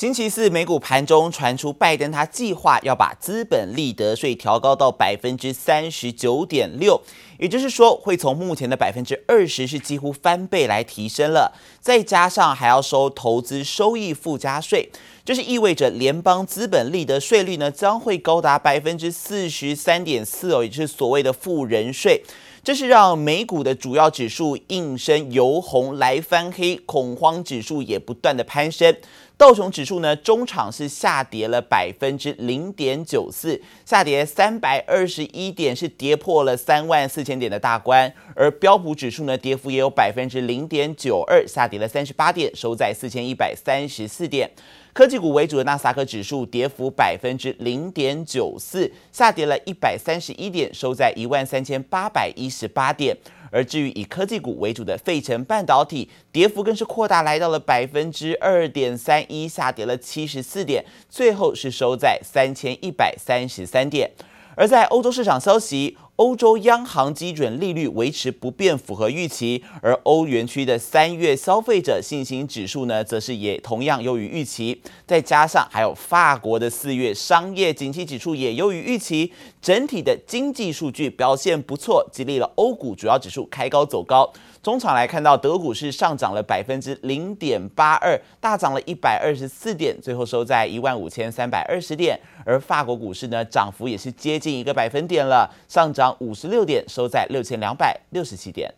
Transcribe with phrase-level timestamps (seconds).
[0.00, 6.98] 星期四美股盘中传出，拜登他计划要把资本利得税调高到百分之三十九点六，
[7.38, 11.52] 也就是说会从目前的百分之二十是几乎翻倍来提升了，
[11.82, 14.88] 再加上还要收投资收益附加税，
[15.22, 22.22] 这是意味着联邦资本利得税率呢将会高达百分之四十三点四哦，也就是所谓的富人税。
[22.62, 28.94] 这是让美股的主要指数应声由红来翻黑，恐慌指数也不断的攀升。
[29.40, 38.12] 道琼指数呢，中场是下跌了百分之零点九四，下跌三百二十一点，是跌破了三万四千点的大关。
[38.36, 44.50] 而标普指数呢，跌幅也有百分之零点九二，下跌了三十八点，收在四千一百三十四点。
[44.92, 53.16] 科技股为主的纳斯达克指数跌幅百分之零点九四，下跌了一百三十一点，收在一万三千八百一十八点。
[53.50, 64.10] 而至于以科技股为主的费城半导体，跌幅更是扩大，来到了百分之二点三一，下跌了七十四点，最后是收在三千一百三十三点。
[64.56, 65.96] 而在欧洲市场消息。
[66.20, 69.64] 欧洲央行基准利率维持不变，符合预期。
[69.80, 74.78] 而欧元区的三月消费者信心指数呢，则是也同样优于预期。
[75.06, 84.30] 再加上还有法国的四月商业景气指数也优于预期，整体的经济数据表现不错，激励了欧股主要指数开高走高。
[84.62, 92.20] 中场来看到，德股是上涨了百分之零点八二，大涨了一百二十四点，最后收在一万五千三百二十点。
[92.44, 98.74] 而法国股市呢，涨幅也是接近一个百分点了，上涨五十六点，收在六千两百六十七点。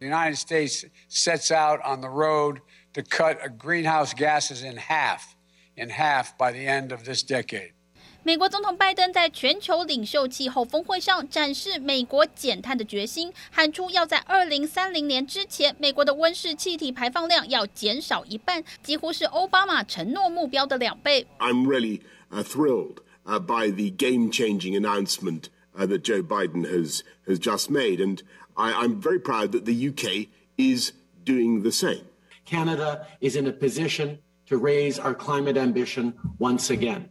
[0.00, 2.58] The United States sets out on the road
[2.92, 5.20] to cut greenhouse gases in half,
[5.74, 7.72] in half by the end of this decade.
[8.26, 21.26] 美国总统拜登在全球领袖气候峰会上展示美国减碳的决心，喊出要在二零三零年之前，美国的温室气体排放量要减少一半，几乎是奥巴马承诺目标的两倍。
[21.38, 22.00] I'm really
[22.30, 28.20] thrilled by the game-changing announcement that Joe Biden has has just made, and
[28.56, 30.92] I'm very proud that the UK is
[31.26, 32.06] doing the same.
[32.46, 37.10] Canada is in a position to raise our climate ambition once again.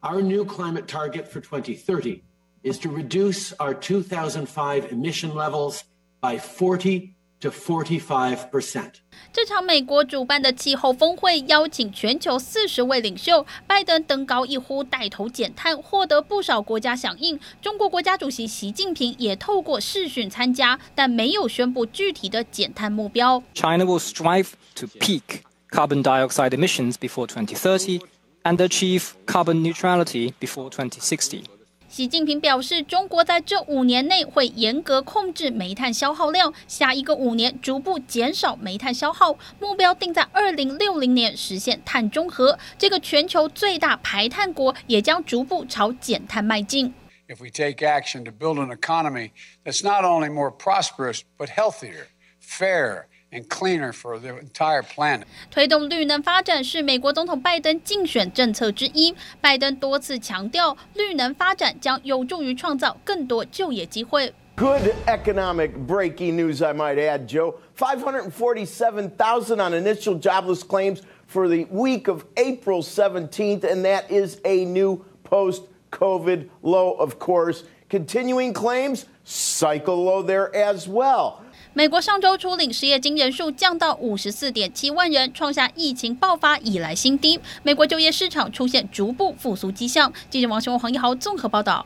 [0.00, 2.22] Our new climate target for 2030
[2.62, 5.82] is to reduce our 2005 emission levels
[6.20, 8.92] by 40 to 45%.
[9.32, 17.38] 这场美国主办的气候峰会邀请全球四十位领袖，拜登登高一呼，带头减碳，获得不少国家响应。
[17.60, 23.42] 中国国家主席习近平也透过视讯参加，但没有宣布具体的减碳目标。
[23.54, 28.00] China will strive to peak carbon dioxide emissions before 2030.
[28.47, 31.43] And achieve carbon neutrality before 2060.
[31.89, 42.57] 习近平表示，中国在这五年内会严格控制煤炭消耗量，下一个五年逐步减少煤炭消耗，目标定在二零六零年实现碳中和。
[42.77, 46.93] 这个全球最大排碳国也将逐步朝减碳迈进。
[47.27, 49.31] If we take action to build an economy
[49.65, 52.05] that's not only more prosperous but healthier,
[52.39, 53.07] fair.
[53.36, 55.26] And cleaner for the entire planet.
[55.50, 59.14] 推动绿能发展是美国总统拜登竞选政策之一。
[59.40, 64.34] 拜登多次强调，绿能发展将有助于创造更多就业机会。
[64.56, 67.54] Good economic breaking news, I might add, Joe.
[67.74, 74.66] 547,000 on initial jobless claims for the week of April 17th, and that is a
[74.66, 77.64] new post-COVID low, of course.
[77.88, 81.42] Continuing claims, cycle low there as well.
[81.77, 87.39] 美国上周初领失业金人数降到五十四点七万人，创下疫情爆发以来新低。
[87.61, 90.11] 美国就业市场出现逐步复苏迹象。
[90.27, 91.85] 记者王雄、黄一豪综合报道。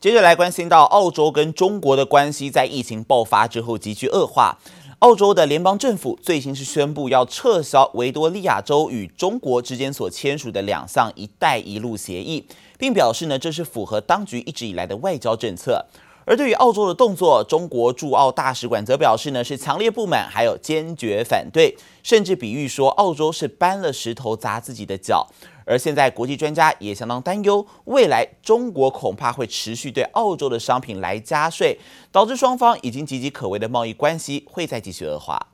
[0.00, 4.56] 接着来关心到澳洲跟中国的关系，在疫情爆发之后急剧恶化。
[5.00, 12.46] 澳洲的联邦政府最新是宣布要撤销维多利亚州与中国之间所签署的两项“一带一路”协议，
[12.78, 15.84] 并表示呢，这是符合当局一直以来的外交政策。
[16.24, 25.26] 而对于澳洲的动作，中国驻澳大使馆则表示呢，是强烈不满，还有坚决反对，甚至比喻说澳洲是搬了石头砸自己的脚。
[25.64, 31.78] 而现在国际专家也相当担忧，未来中国恐怕会持续对澳洲的商品来加税，
[32.10, 35.48] 导致双方已经岌岌可危的贸易关系会再继续恶化。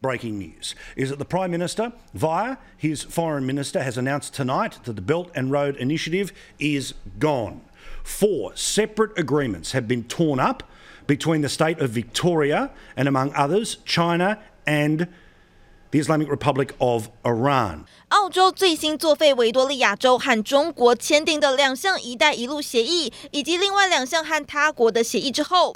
[0.00, 4.96] Breaking news is that the Prime Minister, via his Foreign Minister, has announced tonight that
[4.96, 6.28] the Belt and Road Initiative
[6.58, 7.60] is gone.
[8.03, 10.63] Four separate agreements have been torn up
[11.05, 15.07] between the state of Victoria and, among others, China and
[15.91, 17.85] the Islamic Republic of Iran.
[18.09, 25.73] 澳洲最新作废维多利亚州和中国签订的两项“一带一路”协议，以及另外两项和他国的协议之后。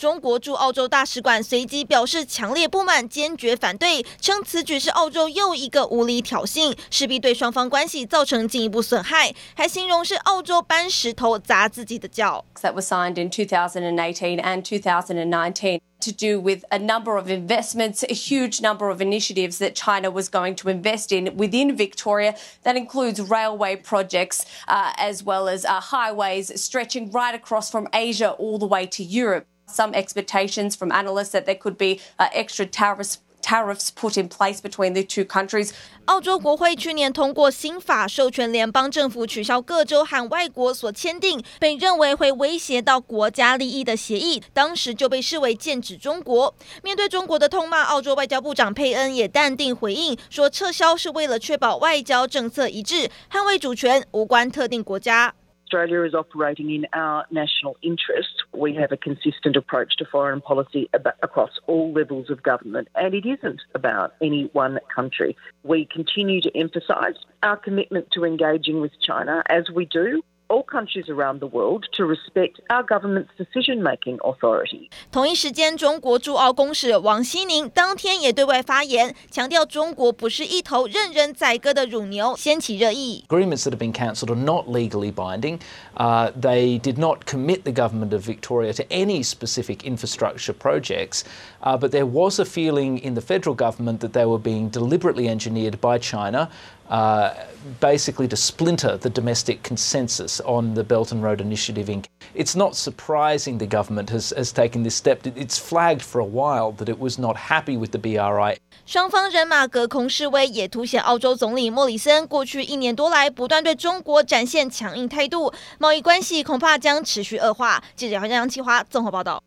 [0.00, 12.44] 中国驻澳洲大使馆随即表示强烈不满，坚决反对，称此举是澳洲又一个无理挑衅，势必对双方关系造成进一步损害，还形容是澳洲搬石头砸自己的脚。
[12.62, 18.60] That was signed in 2018 and 2019 to do with a number of investments, a huge
[18.60, 22.34] number of initiatives that China was going to invest in within Victoria.
[22.64, 28.32] That includes railway projects uh, as well as uh, highways stretching right across from Asia
[28.38, 29.46] all the way to Europe.
[29.73, 34.61] Some expectations from analysts that there could be uh, extra tariffs tariffs put in place
[34.61, 35.71] between the two countries.
[36.05, 46.53] 澳洲国会去年通过新法，授权联邦政府取消各州和外国所签订被认为会威胁到国家利益的协议，当时就被视为剑指中国。
[46.83, 55.33] 面对中国的痛骂，澳洲外交部长佩恩也淡定回应说，撤销是为了确保外交政策一致，捍卫主权，无关特定国家。
[55.71, 58.43] Australia is operating in our national interest.
[58.53, 60.89] We have a consistent approach to foreign policy
[61.23, 65.37] across all levels of government, and it isn't about any one country.
[65.63, 71.08] We continue to emphasise our commitment to engaging with China as we do all countries
[71.08, 74.88] around the world to respect our government's decision-making authority.
[75.10, 83.24] 同一时间，中国驻澳公使王希宁当天也对外发言，强调中国不是一头任人宰割的乳牛，掀起热议。
[83.28, 85.58] Agreements that have been cancelled are not legally binding.
[85.96, 91.24] Uh, they did not commit the government of Victoria to any specific infrastructure projects,
[91.62, 95.28] uh, but there was a feeling in the federal government that they were being deliberately
[95.28, 96.48] engineered by China.
[96.91, 97.33] Uh,
[97.79, 102.07] basically to splinter the domestic consensus on the Belt and Road Initiative Inc.
[102.35, 105.25] It's not surprising the government has, has taken this step.
[105.25, 108.57] It's flagged for a while that it was not happy with the BRI.
[108.85, 117.81] 双方人马隔空示威，也凸显澳洲总理莫里森过去一年多来不断对中国展现强硬态度，贸易关系恐怕将持续恶化。
[117.95, 119.41] 记者杨启华综合报道。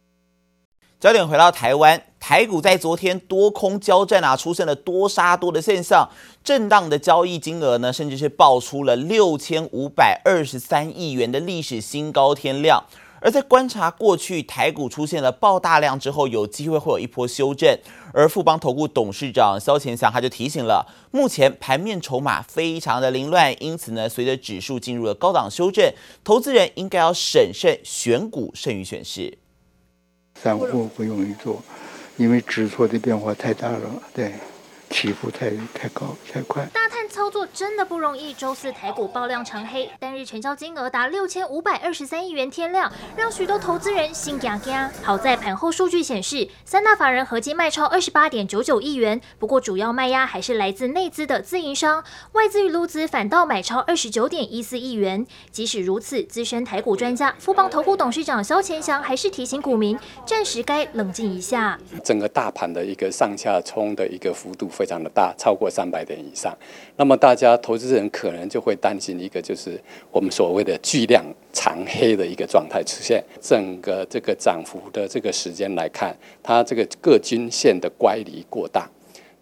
[0.98, 6.08] 焦点回到台湾，台股在昨天多空交战啊，出现了多杀多的现象，
[6.42, 12.82] 震荡的交易金额呢，甚至是爆出了六千五百二十三亿元的历史新高天量。
[13.20, 17.78] 而在观察过去台股出现了爆大量之后，有机会会有一波修正。
[18.14, 25.92] 而富邦投顾董事长萧前祥他就提醒了，目前盘面筹码非常的凌乱，因此呢，随着指数进入了高档修正，
[26.24, 29.36] 投资人应该要审慎选股，胜于选市。
[30.42, 31.62] 散户不容易做，
[32.16, 33.80] 因为指数的变化太大了，
[34.14, 34.34] 对，
[34.94, 36.64] 起伏太太高太快。
[36.72, 38.32] 大探操作真的不容易。
[38.32, 44.72] 周四台股爆量长黑，单日成交金额达六千五百二十三亿元天量，让许多投资人心惊惊。
[45.02, 55.26] 好在盘后数据显示，三大法人合计卖超二十八点九九亿元，不过主要卖压还是来自内资的自营商，外资与陆资反倒买超二十九点一四亿元。
[55.50, 61.76] 即使如此，资深台股专家富邦投顾董事长肖乾祥还是提醒股民，暂时该冷静一下。
[62.04, 66.54] 整个大盘的一个上下冲的一个幅度非非常的大，超过三百点以上。
[66.96, 73.24] 那么大家投资人可能就会担心一个，就是我们所谓的巨量长黑的一个状态出现。
[73.40, 78.86] 整个这个涨幅的这个时间来看，它这个各均线的乖离过大。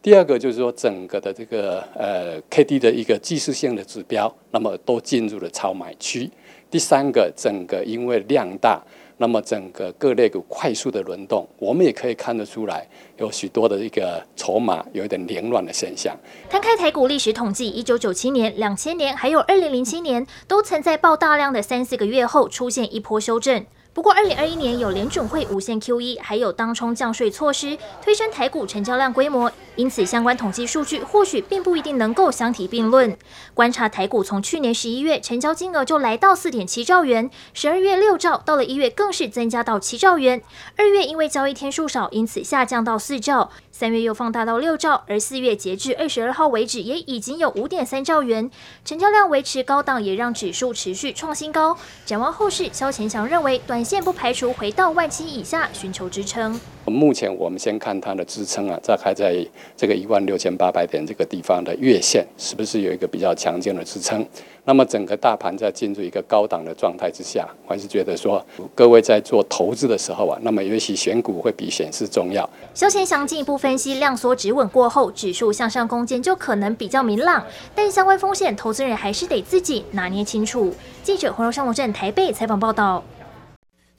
[0.00, 6.30] 第二个就是说，整个的这个呃 K D 的一个技术性的指标，那么都进入了超买区。
[6.70, 8.80] 第三个，整个因为量大。
[9.18, 12.86] 那么整个各类股快速的轮动，我们也可以看得出来，
[13.18, 16.16] 有许多的一个筹码有一点凌乱的现象。
[16.50, 23.64] 摊开台股历史统计，一九九七年、两千年还有二零零七年，都曾在爆大量的三四个月后出现一波修正。
[23.94, 33.14] 不过，二零二一年有联准会无限 QE，还有当冲降税措施，推升台股成交量规模，因此相关统计数据或许并不一定能够相提并论。
[33.52, 40.42] 观察台股从去年十一月成交金额就来到四点七兆元，十二月六兆，到了一月更是增加到七兆元，
[40.76, 43.50] 二月因为交易天数少，因此下降到四兆。
[43.74, 48.50] 三月又放大到六兆，而四月截至二十二号为止，也已经有五点三兆元
[48.84, 51.76] 成交量维持高档，也让指数持续创新高。
[52.04, 56.60] 展望后市，肖前祥认为，短线不排除回到万七以下寻求支撑。
[56.86, 59.46] 目前我们先看它的支撑啊，大概在
[59.76, 64.26] 这个一万六千八百点这个地方的月线，是不是有一个比较强劲的支撑？
[64.64, 72.48] 那么整个大盘在进入一个高档的状态之下，我还是觉得说，各位在做投资的时候啊，那么尤其选股会比选市重要。
[72.74, 80.72] 萧乾祥进一步分析，量缩止稳过后，指数向上空间就可能比较明朗，但相关风险，投资人还是得自己拿捏清楚。
[81.02, 83.02] 记者黄柔商务站台北采访报道。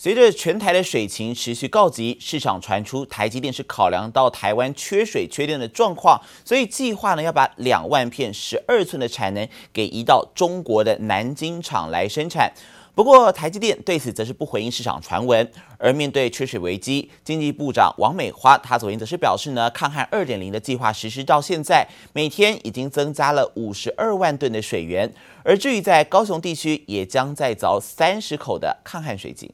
[0.03, 12.51] 随着全台的水情持续告急，市场传出台积电是考量到台湾缺水缺电的状况，所以计划呢要把两万片十二寸的产能给移到中国的南京厂来生产。
[12.93, 15.49] 不过，台积电对此则是不回应市场传闻。
[15.77, 25.09] 而面对缺水危机，经济部长王美花她昨天则是表示呢，抗旱二点零的计划实施到现在，每天已经增加了五十二万吨的水源。
[25.45, 29.49] 而至于在高雄地区，也将再凿三十口的抗旱水井。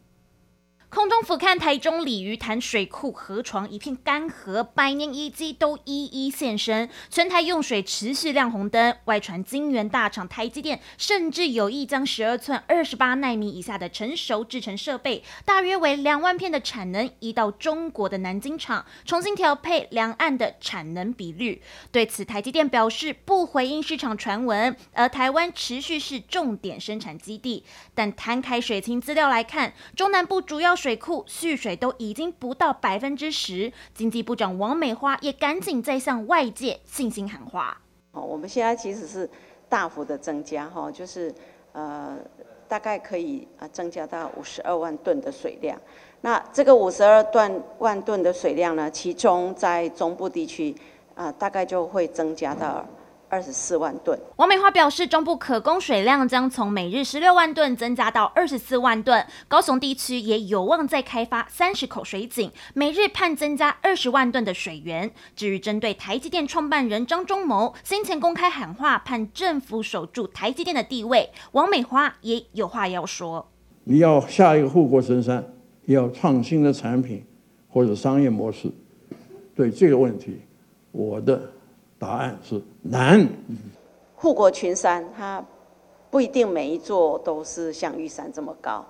[0.90, 6.90] 空中俯瞰台中鲤鱼潭水库河床，一片干涸，百年遗迹都一一现身。
[7.12, 21.62] 全台用水持续亮红灯，外传晶圆大厂台积电甚至有意将十二寸二十八奈米以下的成熟制程设备，大约为两万片的产能移到中国的南京厂，重新调配两岸的产能比率。
[21.92, 27.64] 对此，台积电表示不回应市场传闻，而台湾持续是重点生产基地。
[27.94, 37.78] 但摊开水情资料来看，中南部主要水库蓄水都已经不到百分之十，经济部长王美花也赶紧在向外界信心喊话。
[38.14, 39.30] 哦，我们现在其实是
[39.68, 41.36] 大幅的增加哈，就是
[41.74, 42.18] 呃
[42.66, 45.78] 大概可以啊增加到五十二万吨的水量。
[46.22, 50.74] 那这个五十二万万吨的水量呢，其中在中部地区
[51.14, 52.86] 啊大概就会增加到。
[53.30, 54.20] 二十四万吨。
[54.38, 65.12] 王美花表示，中部可供水量将从每日十六万吨增加到二十四万吨，高雄地区也有望再开发三十口水井，每日盼增加二十万吨的水源。
[65.36, 73.48] 至于针对台积电创办人张忠谋先前公开喊话，盼政府守住台积电的地位，王美花也有话要说：
[73.84, 75.44] 你要下一个护国神山，
[75.86, 77.24] 要创新的产品
[77.70, 78.72] 或者商业模式，
[79.56, 80.42] 对这个问题，
[80.92, 81.40] 我的。
[82.02, 83.28] 答案是难。
[84.16, 85.44] 护国群山，它
[86.10, 88.86] 不一定每一座都是像玉山这么高，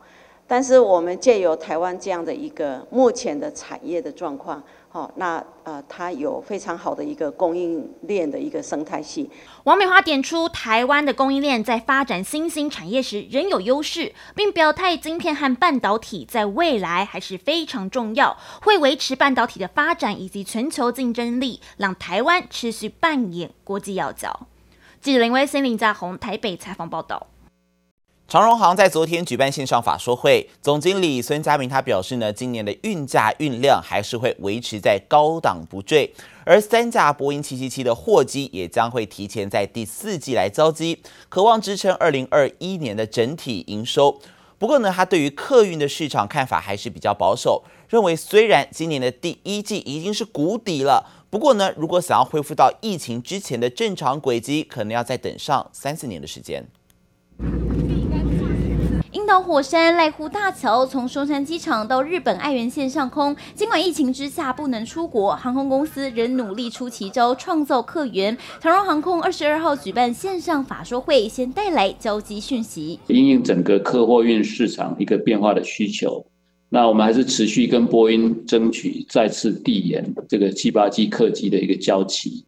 [0.50, 4.62] 但是我们借由台湾这样的一个目前的产业的状况。
[4.92, 9.30] 好，那呃，它有非常好的一个供应链的一个生态系。
[9.66, 24.48] 王美花点出，台湾的供应链在发展新兴产业时仍有优势，并表态晶片和半导体在未来还是非常重要，会维持半导体的发展以及全球竞争力，让台湾持续扮演国际要角。
[25.00, 27.28] 记者林威森林家宏台北采访报道。
[28.30, 36.14] 长荣航在昨天举办线上法说会，总经理孙家明他表示呢，今年的运价运量还是会维持在高档不坠，
[36.46, 44.20] 而三架波音七七七的货机也将会提前在第四季来交机，渴望支撑二零二一年的整体营收。
[44.60, 56.64] 不过呢，他对于客运的市场看法还是比较保守，认为虽然今年的第一季已经是谷底了，不过呢，如果想要恢复到疫情之前的正常轨迹，可能要再等上三四年的时间。
[59.12, 68.38] 樱岛火山濑户大桥从松山机场到日本爱媛县上空，尽管疫情之下不能出国，航空公司仍努力出奇招创造客源。
[68.62, 73.00] 长荣航空二十二号举办线上法说会，先带来交机讯息。
[73.08, 76.24] 因应整个客货运市场一个变化的需求，
[76.70, 82.46] 那我们还是持续跟波音争取再次递延这个七八机客机的一个交期，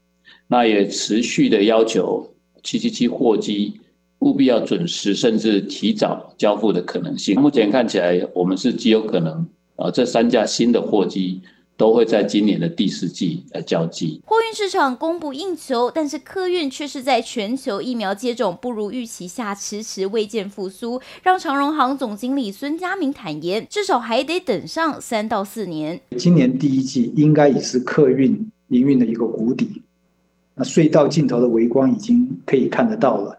[0.47, 3.79] 那也持续的要求七七七货机。
[4.21, 7.39] 务必要准时，甚至提早交付的可能性。
[7.39, 11.41] 目前看起来，我们是极有可能啊，这三架新的货机
[11.75, 14.21] 都会在今年的第四季来交机。
[14.23, 25.99] 货运市场供不应求，但是客运却是在全球疫苗接种不如预期下迟迟未见复苏，让长荣行总经理孙家明坦言，至少还得等上三到四年。
[26.15, 29.81] 今年第一季应该已是客运营运的一个谷底，
[30.53, 33.35] 那隧道尽头的微光已经可以看得到了。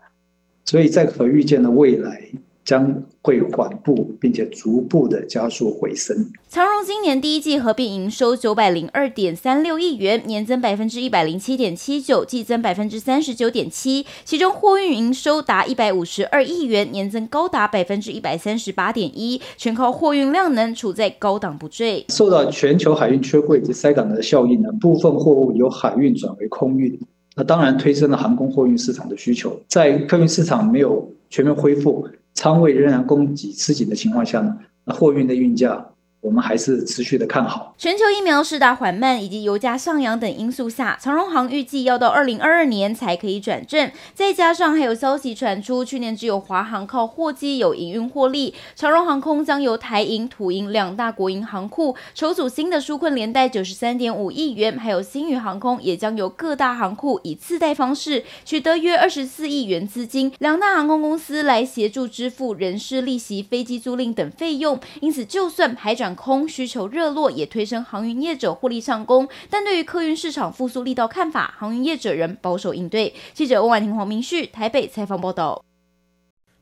[0.64, 2.22] 所以在可预见的未来，
[2.64, 6.30] 将会缓步并且逐步的加速回升。
[6.48, 14.06] 长荣今年第一季合并营收九百零二点三六亿元，年增百分之一百零七点七九，季增百分之三十九点七。
[14.24, 22.04] 其中货运营收达一百五十二亿元，年增高达百分之一百三十八点一，全靠货运量能处在高档不坠。
[22.10, 26.96] 受到全球海运缺柜及塞港的效应呢，部分货物由海运转为空运。
[27.34, 35.86] 那当然推升了航空货运市场的需求，在客运市场没有全面恢复、仓位仍然供给吃紧的情况下呢，那货运的运价。
[36.22, 37.74] 我们还是持续的看好。
[37.76, 43.90] 全球疫苗施打缓慢以及油价上扬等因素下，长荣航预计要到二零二二年才可以转正。
[44.14, 64.78] 再加上还有消息传出，去年只有华航靠货机有营运获利，长荣航空将由台银、土银两大国营航库筹组新的纾困连贷九十三点五亿元，还有新宇航空也将由各大航库以次贷方式取得约二十四亿元资金，两大航空公司来协助支付人事、利息、飞机租赁等费用。
[65.00, 69.28] 因此，就算海空需求热络，也推升航运业者获利上攻。
[69.48, 73.14] 但对于客运市场复苏力道看法，航运业者仍保守应对。
[73.32, 75.64] 记者欧婉婷、黄明旭台北采访报道。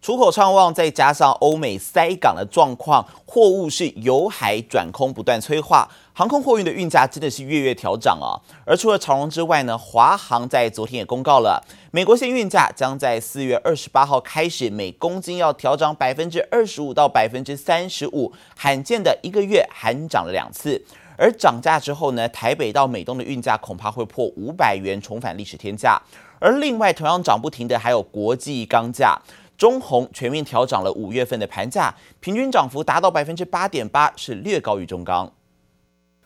[0.03, 8.41] 出口畅旺，再加上欧美塞港的状况，货物是由海转空不断催化，航空货运的运价真的是月月调涨啊！
[8.65, 20.83] 而除了长荣之外呢，华航在昨天也公告了，美国线运价将在四月二十八号开始每公斤要调涨百分之二十五到百分之三十五，罕见的一个月还涨了两次。
[21.19, 26.01] 而涨价之后呢，台北到美东的运价恐怕会破五百元，重返历史天价。
[26.39, 29.21] 而另外同样涨不停的还有国际钢价。
[29.61, 35.31] 中红全面调涨了五月份的盘价，平均涨幅达到百分之八点八，是略高于中钢。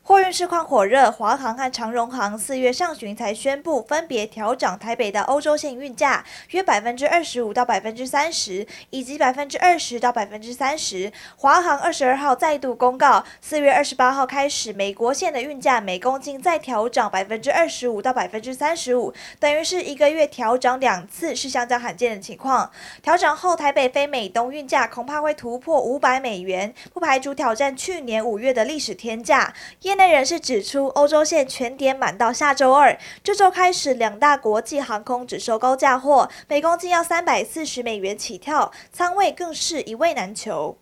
[0.06, 11.10] 货运市况火热，华航和长荣航四月上旬才宣布分别调涨台北的欧洲线运价约百分之二十五到百分之三十，以及百分之二十到百分之三十。
[11.36, 22.70] 华航二十二号再度公告，四月二十八号开始，美国线的运价每公斤再调涨百分之二十五到百分之三十五，等于是一个月调涨两次，是相当罕见的情况。
[23.02, 29.54] 调涨后，台北飞美东运价恐怕会突破五百美元，不排除挑战去年五月的历史天价。
[29.94, 32.98] 业内人士指出，欧洲线全点满到下周二。
[33.22, 40.76] 这周开始，两大国际航空只收高价货，每公斤要三百四十美元起跳，仓位更是一位难求。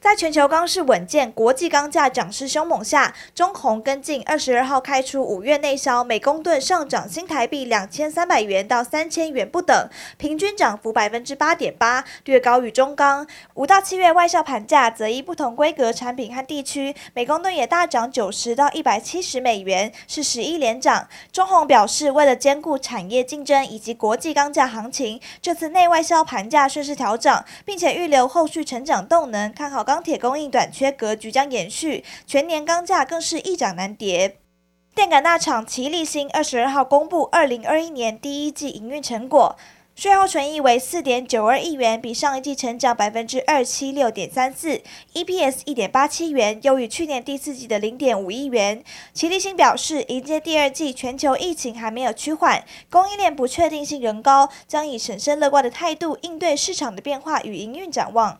[0.00, 13.26] 在全球钢市稳健、国际钢价涨势凶猛下，中鸿跟进二十二号开出五月内销每公吨上涨新台币两千三百元到三千元不等，平均涨幅百分之八点八，略高于中钢。
[13.54, 21.08] 五到七月外销盘价则依不同规格产品和地区，每公吨也大涨九十到一百七十美元，是十一连涨。
[21.32, 29.87] 中鸿表示，为了兼顾产业竞争以及国际钢价行情，这次内外销盘价顺势调整，并且预留后续成长动能，看好。
[29.88, 34.36] 钢铁供应短缺格局将延续，全年钢价更是一涨难跌。
[34.94, 39.56] 电感大厂齐力新二十二号公布二零二一年第一季营运成果，
[39.94, 44.82] 税后纯益为四点九二亿元，比上一季成长百分之二七六点三四
[45.14, 48.84] ，EPS 一点八七元，优于去年第四季的零点五亿元。
[49.14, 58.38] 奇力新表示，迎接第二季，全球疫情还没有趋缓，供应链不确定性仍高，将以审慎乐观的态度应对市场的变化与营运展望。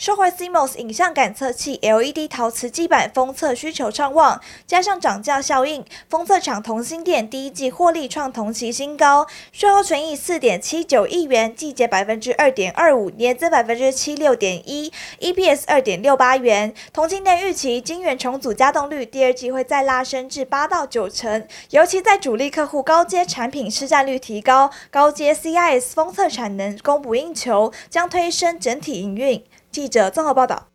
[0.00, 16.72] 受惠 CMOS 影像感测器 LED 陶瓷基板封测需求畅旺，加上涨价效应，封测厂同心电第一季获利创同期新高，税后纯益四点七九亿元，季减百分之二点二五，年增百分之七六点一，EPS 二点六八元。
[16.94, 29.44] 同欣电预期晶圆重组加动率第二季会再拉升至八到九成，尤其在主力客户高阶产品市占率提高，高阶 CIS 封测产能供不应求，将推升整体营运。
[29.70, 30.69] 记者综合报道。